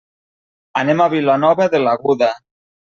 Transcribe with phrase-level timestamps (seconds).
[0.83, 2.35] Anem a Vilanova de l'Aguda.